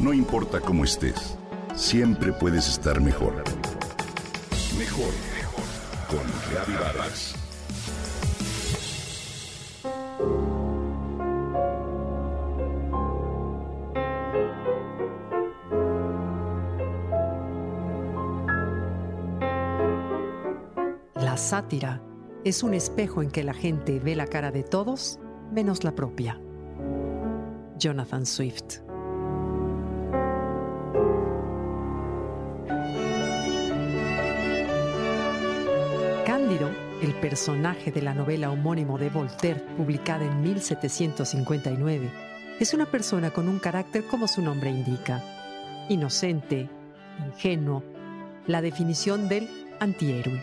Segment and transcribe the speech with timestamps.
[0.00, 1.36] No importa cómo estés,
[1.74, 3.44] siempre puedes estar mejor.
[4.78, 5.64] Mejor, mejor.
[6.08, 7.34] Con Reavivadas.
[21.16, 22.00] La sátira
[22.42, 25.20] es un espejo en que la gente ve la cara de todos
[25.52, 26.40] menos la propia.
[27.76, 28.89] Jonathan Swift.
[37.20, 42.10] Personaje de la novela homónimo de Voltaire, publicada en 1759,
[42.58, 45.22] es una persona con un carácter como su nombre indica,
[45.88, 46.68] inocente,
[47.24, 47.82] ingenuo,
[48.46, 49.48] la definición del
[49.80, 50.42] antihéroe.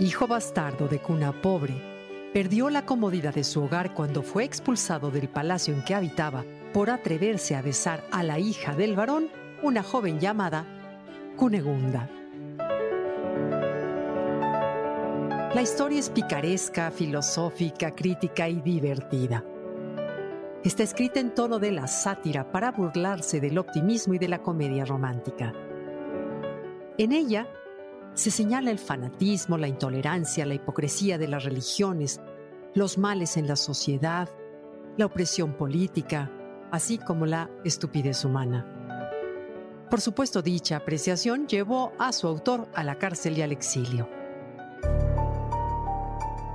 [0.00, 1.74] Hijo bastardo de cuna pobre,
[2.32, 6.90] perdió la comodidad de su hogar cuando fue expulsado del palacio en que habitaba por
[6.90, 9.28] atreverse a besar a la hija del varón,
[9.62, 10.66] una joven llamada
[11.36, 12.10] Cunegunda.
[15.54, 19.44] La historia es picaresca, filosófica, crítica y divertida.
[20.64, 24.84] Está escrita en tono de la sátira para burlarse del optimismo y de la comedia
[24.84, 25.52] romántica.
[26.98, 27.46] En ella
[28.14, 32.20] se señala el fanatismo, la intolerancia, la hipocresía de las religiones,
[32.74, 34.28] los males en la sociedad,
[34.96, 36.32] la opresión política,
[36.72, 38.66] así como la estupidez humana.
[39.88, 44.23] Por supuesto, dicha apreciación llevó a su autor a la cárcel y al exilio.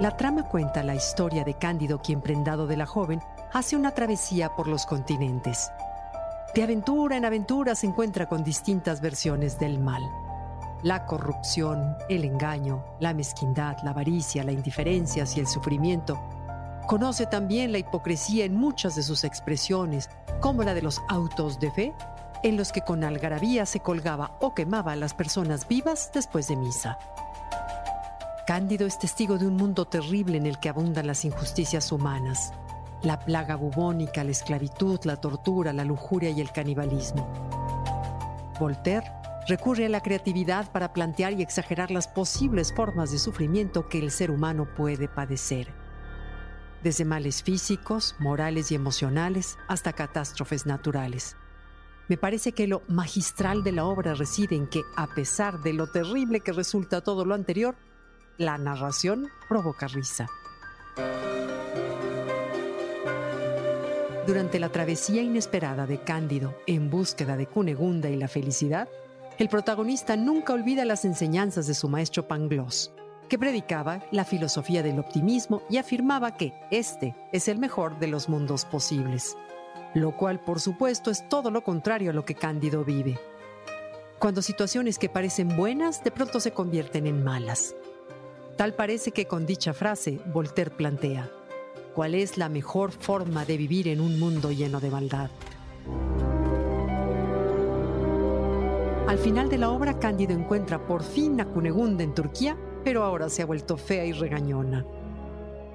[0.00, 3.20] La trama cuenta la historia de Cándido, quien prendado de la joven,
[3.52, 5.70] hace una travesía por los continentes.
[6.54, 10.02] De aventura en aventura se encuentra con distintas versiones del mal.
[10.82, 16.20] La corrupción, el engaño, la mezquindad, la avaricia, la indiferencia y el sufrimiento.
[16.86, 20.08] Conoce también la hipocresía en muchas de sus expresiones,
[20.40, 21.94] como la de los autos de fe,
[22.42, 26.56] en los que con algarabía se colgaba o quemaba a las personas vivas después de
[26.56, 26.98] misa.
[28.46, 32.52] Cándido es testigo de un mundo terrible en el que abundan las injusticias humanas,
[33.04, 37.32] la plaga bubónica, la esclavitud, la tortura, la lujuria y el canibalismo.
[38.58, 39.06] Voltaire
[39.46, 44.10] recurre a la creatividad para plantear y exagerar las posibles formas de sufrimiento que el
[44.10, 45.72] ser humano puede padecer,
[46.82, 51.36] desde males físicos, morales y emocionales hasta catástrofes naturales.
[52.08, 55.86] Me parece que lo magistral de la obra reside en que, a pesar de lo
[55.86, 57.76] terrible que resulta todo lo anterior,
[58.38, 60.28] la narración provoca risa.
[64.26, 68.88] Durante la travesía inesperada de Cándido en búsqueda de Cunegunda y la felicidad,
[69.38, 72.92] el protagonista nunca olvida las enseñanzas de su maestro Pangloss,
[73.28, 78.28] que predicaba la filosofía del optimismo y afirmaba que este es el mejor de los
[78.28, 79.36] mundos posibles,
[79.94, 83.18] lo cual por supuesto es todo lo contrario a lo que Cándido vive.
[84.18, 87.74] Cuando situaciones que parecen buenas de pronto se convierten en malas.
[88.62, 91.28] Tal parece que con dicha frase Voltaire plantea,
[91.96, 95.30] ¿cuál es la mejor forma de vivir en un mundo lleno de maldad?
[99.08, 103.28] Al final de la obra, Cándido encuentra por fin a Cunegunda en Turquía, pero ahora
[103.30, 104.86] se ha vuelto fea y regañona.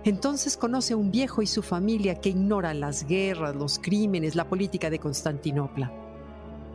[0.05, 4.47] Entonces conoce a un viejo y su familia que ignora las guerras, los crímenes, la
[4.47, 6.06] política de Constantinopla.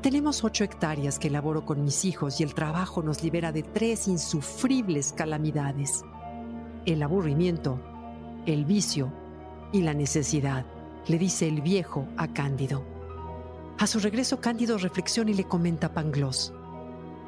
[0.02, 4.08] Tenemos ocho hectáreas que elaboro con mis hijos y el trabajo nos libera de tres
[4.08, 6.02] insufribles calamidades.
[6.84, 7.78] El aburrimiento,
[8.44, 9.12] el vicio
[9.70, 10.66] y la necesidad,
[11.06, 12.84] le dice el viejo a Cándido.
[13.78, 16.52] A su regreso, Cándido reflexiona y le comenta a Pangloss.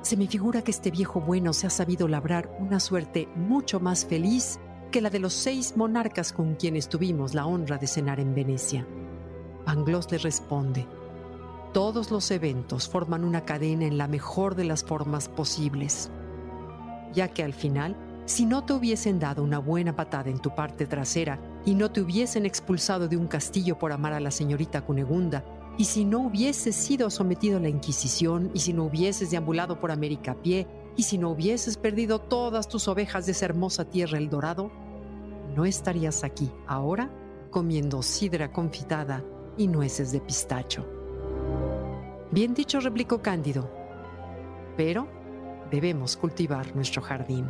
[0.02, 4.04] Se me figura que este viejo bueno se ha sabido labrar una suerte mucho más
[4.04, 4.58] feliz
[4.90, 8.84] que la de los seis monarcas con quienes tuvimos la honra de cenar en Venecia.
[9.64, 10.88] Pangloss le responde,
[11.74, 16.08] todos los eventos forman una cadena en la mejor de las formas posibles,
[17.12, 17.96] ya que al final,
[18.26, 22.00] si no te hubiesen dado una buena patada en tu parte trasera y no te
[22.00, 25.44] hubiesen expulsado de un castillo por amar a la señorita Cunegunda,
[25.76, 29.90] y si no hubieses sido sometido a la Inquisición, y si no hubieses deambulado por
[29.90, 34.18] América a pie, y si no hubieses perdido todas tus ovejas de esa hermosa tierra
[34.18, 34.70] El Dorado,
[35.56, 37.10] no estarías aquí ahora
[37.50, 39.24] comiendo sidra confitada
[39.58, 41.03] y nueces de pistacho.
[42.34, 43.70] Bien dicho, replicó Cándido,
[44.76, 45.06] pero
[45.70, 47.46] debemos cultivar nuestro jardín.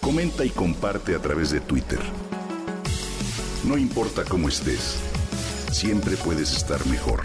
[0.00, 2.00] Comenta y comparte a través de Twitter.
[3.68, 4.98] No importa cómo estés,
[5.70, 7.24] siempre puedes estar mejor.